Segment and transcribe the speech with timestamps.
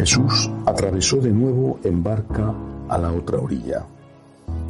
[0.00, 2.54] Jesús atravesó de nuevo en barca
[2.88, 3.86] a la otra orilla.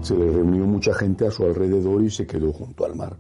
[0.03, 3.17] Se le reunió mucha gente a su alrededor y se quedó junto al mar.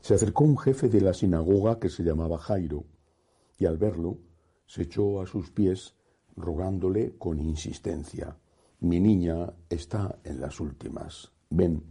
[0.00, 2.82] Se acercó un jefe de la sinagoga que se llamaba Jairo,
[3.56, 4.18] y al verlo
[4.66, 5.94] se echó a sus pies
[6.34, 8.36] rogándole con insistencia,
[8.80, 11.84] mi niña está en las últimas, ven,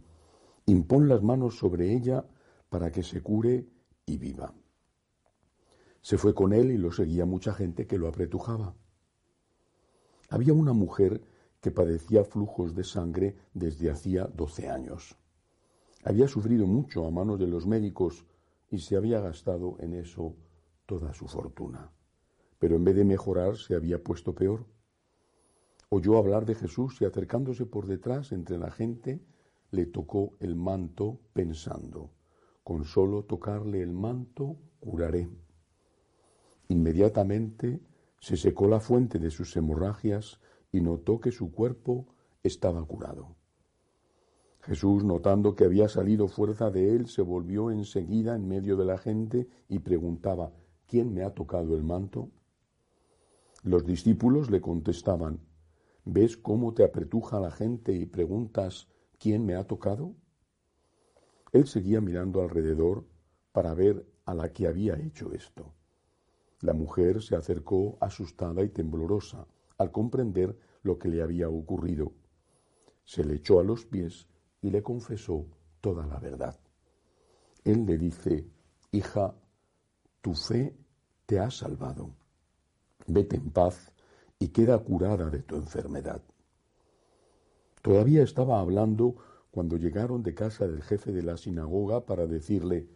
[0.66, 2.26] impón las manos sobre ella
[2.68, 3.66] para que se cure
[4.04, 4.52] y viva.
[6.02, 8.74] Se fue con él y lo seguía mucha gente que lo apretujaba.
[10.28, 11.22] Había una mujer
[11.60, 15.16] que padecía flujos de sangre desde hacía doce años.
[16.04, 18.26] Había sufrido mucho a manos de los médicos
[18.68, 20.34] y se había gastado en eso
[20.86, 21.92] toda su fortuna.
[22.58, 24.66] Pero en vez de mejorar se había puesto peor.
[25.90, 29.20] Oyó hablar de Jesús y acercándose por detrás entre la gente,
[29.70, 32.10] le tocó el manto pensando,
[32.64, 35.28] con solo tocarle el manto curaré.
[36.72, 37.82] Inmediatamente
[38.18, 40.40] se secó la fuente de sus hemorragias
[40.72, 42.06] y notó que su cuerpo
[42.42, 43.36] estaba curado.
[44.62, 48.96] Jesús, notando que había salido fuerza de él, se volvió enseguida en medio de la
[48.96, 50.50] gente y preguntaba,
[50.86, 52.30] ¿quién me ha tocado el manto?
[53.62, 55.40] Los discípulos le contestaban,
[56.06, 60.14] ¿ves cómo te apretuja la gente y preguntas, ¿quién me ha tocado?
[61.52, 63.04] Él seguía mirando alrededor
[63.52, 65.74] para ver a la que había hecho esto.
[66.62, 72.12] La mujer se acercó asustada y temblorosa al comprender lo que le había ocurrido.
[73.04, 74.28] Se le echó a los pies
[74.60, 75.44] y le confesó
[75.80, 76.56] toda la verdad.
[77.64, 78.46] Él le dice,
[78.92, 79.34] hija,
[80.20, 80.76] tu fe
[81.26, 82.14] te ha salvado.
[83.08, 83.92] Vete en paz
[84.38, 86.22] y queda curada de tu enfermedad.
[87.82, 89.16] Todavía estaba hablando
[89.50, 92.88] cuando llegaron de casa del jefe de la sinagoga para decirle,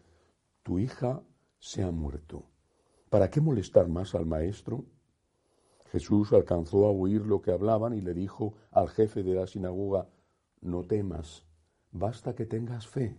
[0.63, 1.21] tu hija
[1.59, 2.45] se ha muerto
[3.11, 4.85] ¿Para qué molestar más al maestro?
[5.93, 10.09] Jesús alcanzó a oír lo que hablaban y le dijo al jefe de la sinagoga,
[10.61, 11.45] no temas,
[11.93, 13.17] basta que tengas fe.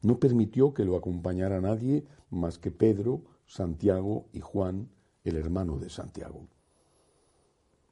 [0.00, 4.88] No permitió que lo acompañara nadie más que Pedro, Santiago y Juan,
[5.24, 6.48] el hermano de Santiago.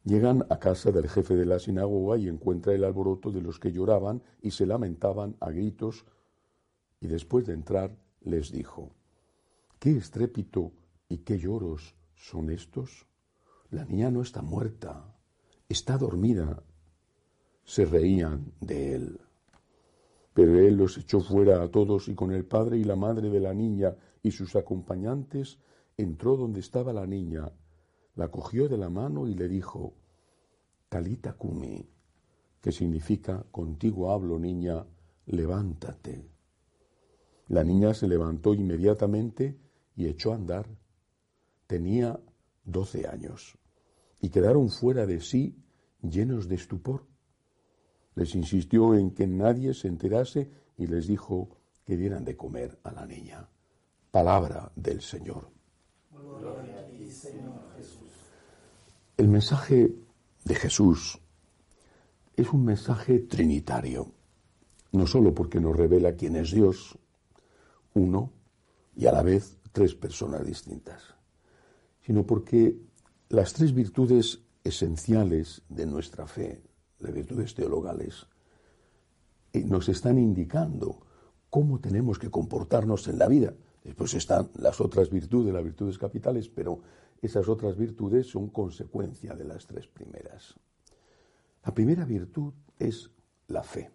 [0.04, 3.70] Llegan a casa del jefe de la sinagoga y encuentra el alboroto de los que
[3.70, 6.06] lloraban y se lamentaban a gritos,
[7.00, 8.90] y después de entrar les dijo,
[9.80, 10.74] ¿Qué estrépito
[11.08, 13.06] y qué lloros son estos?
[13.70, 15.16] La niña no está muerta,
[15.70, 16.62] está dormida.
[17.64, 19.20] Se reían de él.
[20.34, 23.40] Pero él los echó fuera a todos y con el padre y la madre de
[23.40, 25.58] la niña y sus acompañantes
[25.96, 27.50] entró donde estaba la niña,
[28.16, 29.94] la cogió de la mano y le dijo,
[30.90, 31.88] Talita Kumi,
[32.60, 34.84] que significa contigo hablo niña,
[35.24, 36.28] levántate.
[37.48, 39.69] La niña se levantó inmediatamente
[40.00, 40.66] y echó a andar.
[41.66, 42.18] Tenía
[42.64, 43.58] doce años
[44.22, 45.62] y quedaron fuera de sí
[46.00, 47.04] llenos de estupor.
[48.14, 51.50] Les insistió en que nadie se enterase y les dijo
[51.84, 53.46] que dieran de comer a la niña.
[54.10, 55.50] Palabra del Señor.
[59.18, 59.94] El mensaje
[60.44, 61.20] de Jesús
[62.36, 64.14] es un mensaje trinitario,
[64.92, 66.98] no solo porque nos revela quién es Dios,
[67.92, 68.32] uno,
[68.96, 71.14] y a la vez tres personas distintas,
[72.02, 72.76] sino porque
[73.28, 76.62] las tres virtudes esenciales de nuestra fe,
[76.98, 78.26] las virtudes teologales,
[79.52, 81.00] eh, nos están indicando
[81.48, 83.54] cómo tenemos que comportarnos en la vida.
[83.84, 86.80] Después están las otras virtudes, las virtudes capitales, pero
[87.22, 90.54] esas otras virtudes son consecuencia de las tres primeras.
[91.64, 93.10] La primera virtud es
[93.48, 93.90] la fe,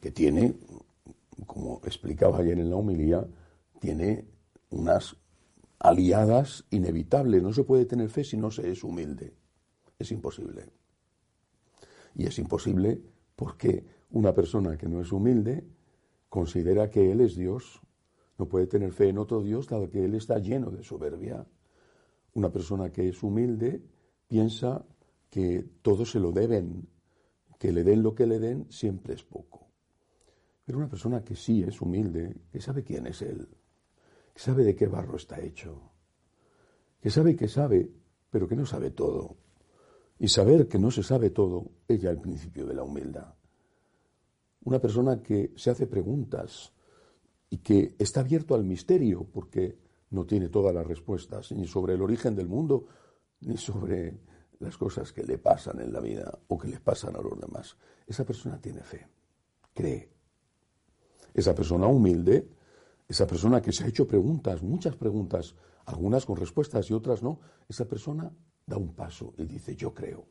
[0.00, 0.54] que tiene,
[1.46, 3.26] como explicaba ayer en la homilía,
[3.80, 4.28] tiene
[4.68, 5.16] unas
[5.80, 7.42] aliadas inevitables.
[7.42, 9.34] No se puede tener fe si no se es humilde.
[9.98, 10.66] Es imposible.
[12.14, 13.00] Y es imposible
[13.34, 15.66] porque una persona que no es humilde
[16.28, 17.80] considera que Él es Dios.
[18.38, 21.46] No puede tener fe en otro Dios dado que Él está lleno de soberbia.
[22.34, 23.82] Una persona que es humilde
[24.28, 24.84] piensa
[25.30, 26.88] que todo se lo deben,
[27.58, 29.68] que le den lo que le den siempre es poco.
[30.64, 33.48] Pero una persona que sí es humilde, que sabe quién es Él,
[34.32, 35.90] que sabe de qué barro está hecho,
[37.00, 37.90] que sabe que sabe,
[38.30, 39.36] pero que no sabe todo.
[40.18, 43.34] Y saber que no se sabe todo es ya el principio de la humildad.
[44.64, 46.72] Una persona que se hace preguntas
[47.48, 49.78] y que está abierto al misterio porque
[50.10, 52.86] no tiene todas las respuestas ni sobre el origen del mundo
[53.40, 54.20] ni sobre
[54.58, 57.76] las cosas que le pasan en la vida o que le pasan a los demás.
[58.06, 59.08] Esa persona tiene fe,
[59.72, 60.10] cree.
[61.32, 62.46] Esa persona humilde
[63.10, 67.40] esa persona que se ha hecho preguntas, muchas preguntas, algunas con respuestas y otras no,
[67.68, 68.32] esa persona
[68.64, 70.28] da un paso y dice, yo creo,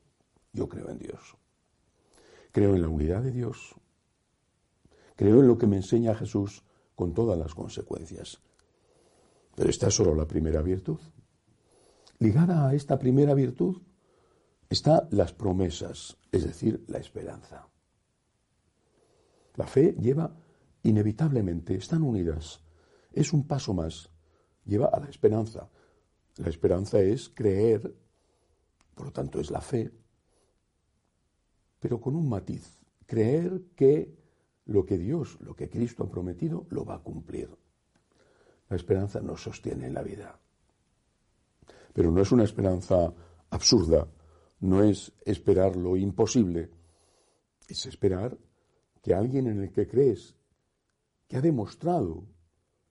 [0.53, 1.35] yo creo en Dios.
[2.53, 3.75] Creo en la unidad de Dios.
[5.17, 6.63] Creo en lo que me enseña Jesús
[6.95, 8.39] con todas las consecuencias.
[9.55, 11.01] Pero esta es solo la primera virtud.
[12.19, 13.81] Ligada a esta primera virtud
[14.69, 17.67] están las promesas, es decir, la esperanza.
[19.55, 20.33] La fe lleva
[20.83, 22.61] inevitablemente, están unidas
[23.11, 24.09] es un paso más,
[24.65, 25.69] lleva a la esperanza.
[26.37, 27.93] La esperanza es creer,
[28.95, 29.91] por lo tanto es la fe,
[31.79, 34.17] pero con un matiz, creer que
[34.65, 37.49] lo que Dios, lo que Cristo ha prometido, lo va a cumplir.
[38.69, 40.39] La esperanza nos sostiene en la vida.
[41.93, 43.11] Pero no es una esperanza
[43.49, 44.07] absurda,
[44.59, 46.69] no es esperar lo imposible,
[47.67, 48.37] es esperar
[49.01, 50.35] que alguien en el que crees,
[51.27, 52.25] que ha demostrado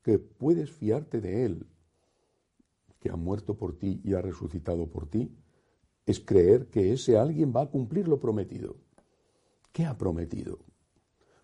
[0.09, 1.67] que puedes fiarte de Él,
[2.99, 5.37] que ha muerto por ti y ha resucitado por ti,
[6.07, 8.79] es creer que ese alguien va a cumplir lo prometido.
[9.71, 10.61] ¿Qué ha prometido?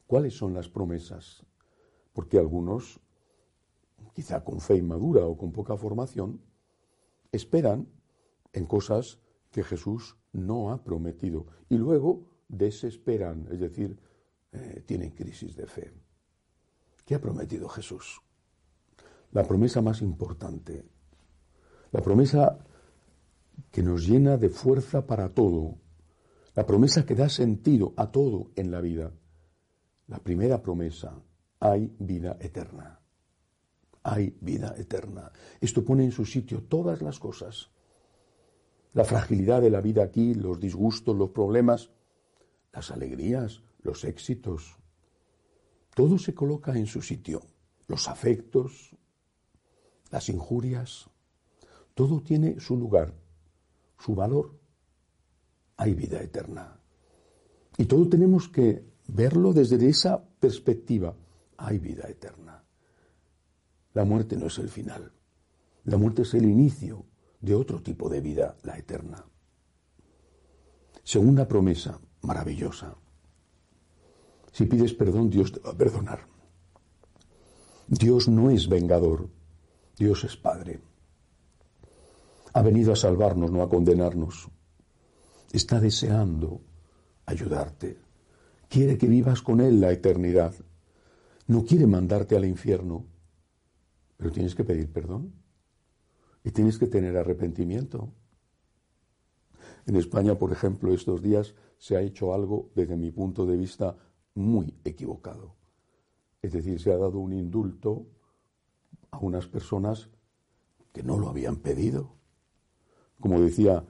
[0.06, 1.44] ¿Cuáles son las promesas?
[2.14, 3.00] Porque algunos,
[4.14, 6.40] quizá con fe inmadura o con poca formación,
[7.32, 7.86] esperan
[8.54, 9.18] en cosas
[9.50, 14.00] que Jesús no ha prometido y luego desesperan, es decir,
[14.52, 15.92] eh, tienen crisis de fe.
[17.04, 18.23] ¿Qué ha prometido Jesús?
[19.34, 20.84] La promesa más importante,
[21.90, 22.58] la promesa
[23.70, 25.76] que nos llena de fuerza para todo,
[26.54, 29.12] la promesa que da sentido a todo en la vida.
[30.06, 31.20] La primera promesa,
[31.58, 33.00] hay vida eterna.
[34.04, 35.32] Hay vida eterna.
[35.60, 37.70] Esto pone en su sitio todas las cosas.
[38.92, 41.90] La fragilidad de la vida aquí, los disgustos, los problemas,
[42.72, 44.76] las alegrías, los éxitos.
[45.94, 47.42] Todo se coloca en su sitio.
[47.88, 48.94] Los afectos,
[50.10, 51.08] las injurias,
[51.94, 53.14] todo tiene su lugar,
[53.98, 54.58] su valor.
[55.76, 56.78] Hay vida eterna.
[57.76, 61.16] Y todo tenemos que verlo desde esa perspectiva.
[61.56, 62.62] Hay vida eterna.
[63.92, 65.12] La muerte no es el final.
[65.84, 67.04] La muerte es el inicio
[67.40, 69.24] de otro tipo de vida, la eterna.
[71.02, 72.96] Segunda promesa, maravillosa.
[74.52, 76.26] Si pides perdón, Dios te va a perdonar.
[77.86, 79.28] Dios no es vengador.
[79.96, 80.80] Dios es Padre.
[82.52, 84.48] Ha venido a salvarnos, no a condenarnos.
[85.52, 86.60] Está deseando
[87.26, 87.98] ayudarte.
[88.68, 90.54] Quiere que vivas con Él la eternidad.
[91.46, 93.06] No quiere mandarte al infierno.
[94.16, 95.32] Pero tienes que pedir perdón.
[96.42, 98.12] Y tienes que tener arrepentimiento.
[99.86, 103.96] En España, por ejemplo, estos días se ha hecho algo, desde mi punto de vista,
[104.34, 105.54] muy equivocado.
[106.42, 108.06] Es decir, se ha dado un indulto
[109.14, 110.10] a unas personas
[110.92, 112.14] que no lo habían pedido.
[113.20, 113.84] Como decía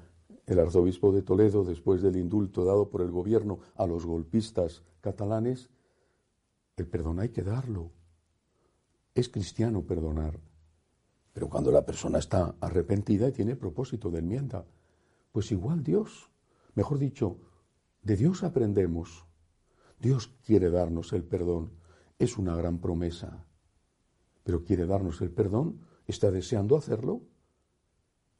[0.47, 5.71] el arzobispo de Toledo después del indulto dado por el gobierno a los golpistas catalanes,
[6.77, 7.91] el perdón hay que darlo.
[9.15, 10.39] Es cristiano perdonar.
[11.33, 14.67] Pero cuando la persona está arrepentida y tiene propósito de enmienda,
[15.33, 16.31] pues igual Dios,
[16.75, 17.39] mejor dicho,
[18.03, 19.27] de Dios aprendemos.
[19.99, 21.73] Dios quiere darnos el perdón.
[22.19, 23.45] Es una gran promesa
[24.45, 27.23] pero quiere darnos el perdón, está deseando hacerlo,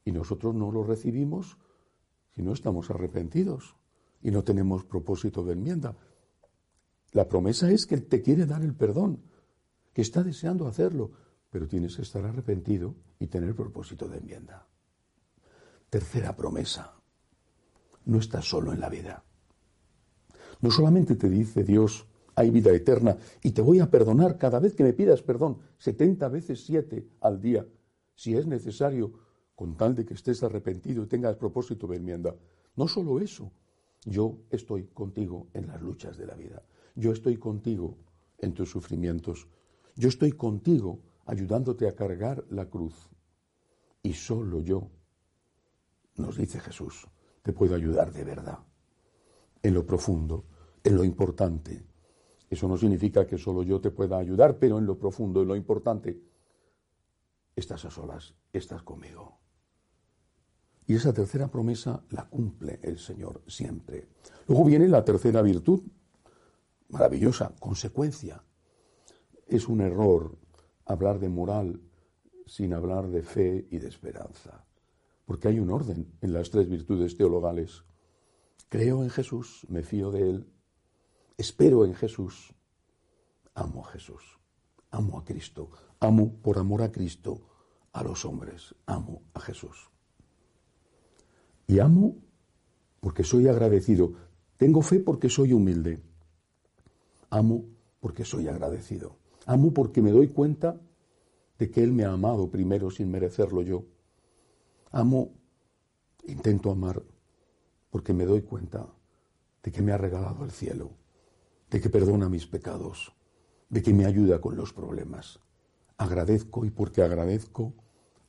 [0.05, 1.57] y nosotros no lo recibimos
[2.29, 3.75] si no estamos arrepentidos
[4.21, 5.97] y no tenemos propósito de enmienda.
[7.11, 9.23] La promesa es que te quiere dar el perdón,
[9.93, 11.11] que está deseando hacerlo,
[11.49, 14.67] pero tienes que estar arrepentido y tener propósito de enmienda.
[15.89, 16.93] Tercera promesa,
[18.05, 19.23] no estás solo en la vida.
[20.61, 22.05] No solamente te dice Dios,
[22.35, 26.27] hay vida eterna y te voy a perdonar cada vez que me pidas perdón, 70
[26.29, 27.65] veces 7 al día,
[28.13, 29.13] si es necesario,
[29.55, 32.35] con tal de que estés arrepentido y tengas propósito de enmienda.
[32.75, 33.51] No solo eso,
[34.03, 36.61] yo estoy contigo en las luchas de la vida,
[36.95, 37.97] yo estoy contigo
[38.37, 39.47] en tus sufrimientos,
[39.95, 43.09] yo estoy contigo ayudándote a cargar la cruz.
[44.03, 44.91] Y solo yo,
[46.17, 47.07] nos dice Jesús,
[47.41, 48.59] te puedo ayudar de verdad,
[49.63, 50.45] en lo profundo,
[50.83, 51.83] en lo importante,
[52.49, 55.55] eso no significa que solo yo te pueda ayudar, pero en lo profundo, en lo
[55.55, 56.21] importante,
[57.55, 59.39] estás a solas, estás conmigo.
[60.87, 64.07] Y esa tercera promesa la cumple el Señor siempre.
[64.47, 65.81] Luego viene la tercera virtud,
[66.89, 68.43] maravillosa, consecuencia.
[69.47, 70.37] Es un error
[70.85, 71.81] hablar de moral
[72.45, 74.65] sin hablar de fe y de esperanza,
[75.25, 77.83] porque hay un orden en las tres virtudes teologales.
[78.69, 80.54] Creo en Jesús, me fío de Él,
[81.37, 82.53] espero en Jesús,
[83.53, 84.39] amo a Jesús.
[84.95, 87.41] amo a Cristo, amo por amor a Cristo
[87.91, 89.89] a los hombres, amo a Jesús.
[91.67, 92.15] Y amo
[92.99, 94.13] porque soy agradecido.
[94.57, 96.01] Tengo fe porque soy humilde.
[97.29, 97.65] Amo
[97.99, 99.17] porque soy agradecido.
[99.45, 100.79] Amo porque me doy cuenta
[101.57, 103.85] de que Él me ha amado primero sin merecerlo yo.
[104.91, 105.31] Amo,
[106.25, 107.03] intento amar
[107.89, 108.87] porque me doy cuenta
[109.63, 110.91] de que me ha regalado el cielo,
[111.69, 113.13] de que perdona mis pecados,
[113.69, 115.39] de que me ayuda con los problemas.
[115.97, 117.73] Agradezco y porque agradezco,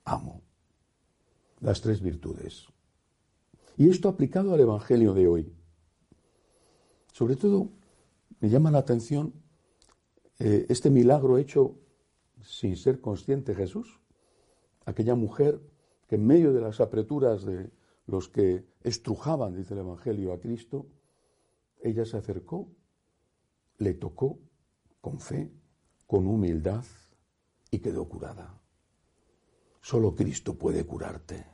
[0.05, 0.43] amo.
[1.61, 2.67] Las tres virtudes.
[3.77, 5.53] Y esto aplicado al Evangelio de hoy.
[7.13, 7.71] Sobre todo,
[8.41, 9.33] me llama la atención
[10.39, 11.79] eh, este milagro hecho
[12.43, 14.01] sin ser consciente Jesús.
[14.85, 15.61] Aquella mujer
[16.07, 17.71] que en medio de las apreturas de
[18.07, 20.87] los que estrujaban, dice el Evangelio, a Cristo,
[21.83, 22.69] ella se acercó,
[23.79, 24.39] le tocó
[25.01, 25.53] con fe,
[26.07, 26.85] con humildad
[27.71, 28.61] y quedó curada.
[29.81, 31.47] Solo Cristo puede curarte.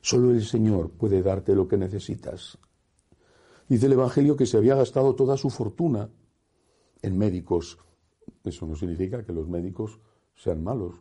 [0.00, 2.58] Solo el Señor puede darte lo que necesitas.
[3.68, 6.10] Dice el Evangelio que se había gastado toda su fortuna
[7.00, 7.78] en médicos.
[8.44, 10.00] Eso no significa que los médicos
[10.34, 10.94] sean malos.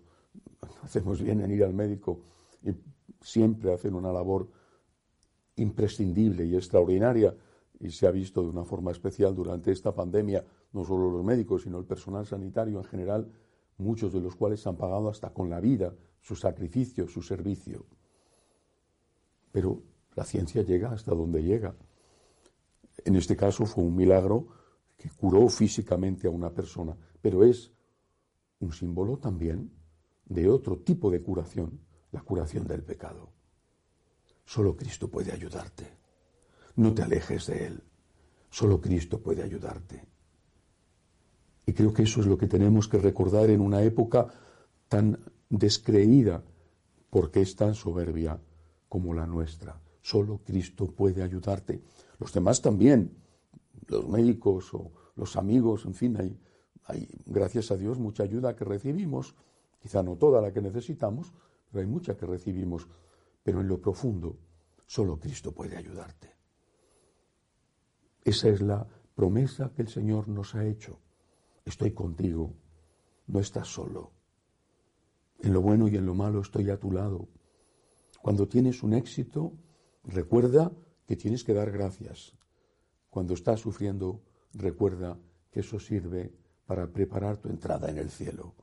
[0.84, 2.22] Hacemos bien en ir al médico
[2.64, 2.72] y
[3.22, 4.50] siempre hacen una labor
[5.56, 7.36] imprescindible y extraordinaria
[7.82, 11.64] y se ha visto de una forma especial durante esta pandemia, no solo los médicos,
[11.64, 13.32] sino el personal sanitario en general,
[13.78, 17.86] muchos de los cuales han pagado hasta con la vida su sacrificio, su servicio.
[19.52, 19.82] Pero
[20.16, 21.76] la ciencia llega hasta donde llega.
[23.04, 24.48] En este caso fue un milagro
[24.96, 27.72] que curó físicamente a una persona, pero es
[28.60, 29.72] un símbolo también
[30.26, 31.80] de otro tipo de curación,
[32.12, 33.32] la curación del pecado.
[34.46, 36.01] Solo Cristo puede ayudarte.
[36.76, 37.84] No te alejes de Él.
[38.50, 40.04] Solo Cristo puede ayudarte.
[41.66, 44.28] Y creo que eso es lo que tenemos que recordar en una época
[44.88, 45.18] tan
[45.50, 46.44] descreída,
[47.10, 48.40] porque es tan soberbia
[48.90, 49.80] como la nuestra.
[50.02, 51.82] Solo Cristo puede ayudarte.
[52.20, 53.12] Los demás también,
[53.88, 56.38] los médicos o los amigos, en fin, hay,
[56.86, 59.36] hay, gracias a Dios, mucha ayuda que recibimos,
[59.80, 61.32] quizá no toda la que necesitamos,
[61.70, 62.88] pero hay mucha que recibimos.
[63.44, 64.38] Pero en lo profundo,
[64.86, 66.41] solo Cristo puede ayudarte.
[68.24, 71.00] Esa es la promesa que el Señor nos ha hecho.
[71.66, 72.54] Estoy contigo,
[73.28, 74.12] no estás solo.
[75.40, 77.28] En lo bueno y en lo malo estoy a tu lado.
[78.22, 79.54] Cuando tienes un éxito,
[80.04, 80.72] recuerda
[81.08, 82.36] que tienes que dar gracias.
[83.10, 84.22] Cuando estás sufriendo,
[84.54, 85.18] recuerda
[85.52, 86.34] que eso sirve
[86.66, 88.54] para preparar tu entrada en el cielo.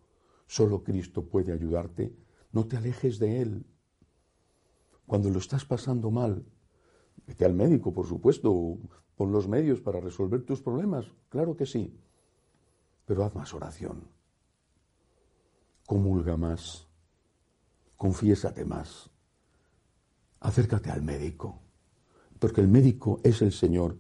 [0.47, 2.15] Solo Cristo puede ayudarte.
[2.53, 3.67] No te alejes de Él.
[5.07, 6.47] Cuando lo estás pasando mal,
[7.27, 8.79] vete al médico, por supuesto,
[9.19, 11.93] pon los medios para resolver tus problemas, claro que sí,
[13.05, 14.05] pero haz más oración,
[15.87, 16.87] comulga más,
[17.97, 19.11] confiésate más,
[20.39, 21.59] acércate al médico,
[22.39, 23.97] porque el médico es el Señor.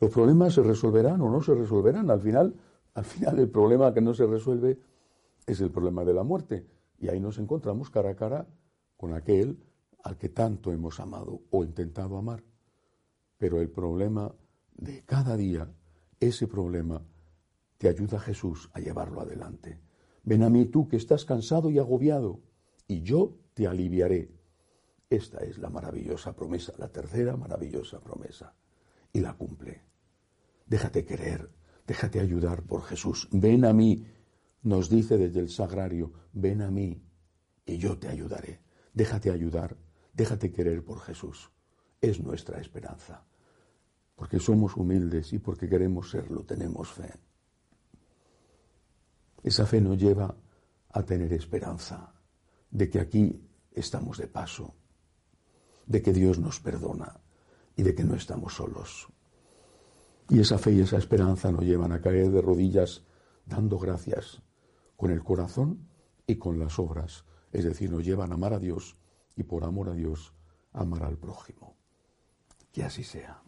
[0.00, 2.56] Los problemas se resolverán o no se resolverán, al final,
[2.94, 4.80] al final el problema que no se resuelve
[5.46, 6.66] es el problema de la muerte,
[6.98, 8.48] y ahí nos encontramos cara a cara
[8.96, 9.62] con aquel
[10.02, 12.47] al que tanto hemos amado o intentado amar.
[13.38, 14.34] Pero el problema
[14.76, 15.72] de cada día,
[16.20, 17.02] ese problema,
[17.78, 19.78] te ayuda Jesús a llevarlo adelante.
[20.24, 22.40] Ven a mí tú que estás cansado y agobiado,
[22.88, 24.32] y yo te aliviaré.
[25.08, 28.54] Esta es la maravillosa promesa, la tercera maravillosa promesa,
[29.12, 29.82] y la cumple.
[30.66, 31.50] Déjate querer,
[31.86, 33.28] déjate ayudar por Jesús.
[33.30, 34.04] Ven a mí,
[34.62, 37.00] nos dice desde el sagrario, ven a mí,
[37.64, 38.60] y yo te ayudaré.
[38.92, 39.76] Déjate ayudar,
[40.12, 41.52] déjate querer por Jesús
[42.00, 43.24] es nuestra esperanza.
[44.14, 47.12] Porque somos humildes y porque queremos serlo, tenemos fe.
[49.42, 50.34] Esa fe nos lleva
[50.90, 52.12] a tener esperanza
[52.70, 53.40] de que aquí
[53.72, 54.74] estamos de paso,
[55.86, 57.20] de que Dios nos perdona
[57.76, 59.08] y de que no estamos solos.
[60.28, 63.04] Y esa fe y esa esperanza nos llevan a caer de rodillas
[63.46, 64.42] dando gracias
[64.96, 65.88] con el corazón
[66.26, 67.24] y con las obras.
[67.52, 68.96] Es decir, nos llevan a amar a Dios
[69.36, 70.34] y por amor a Dios
[70.72, 71.77] amar al prójimo.
[72.72, 73.42] Que así sea.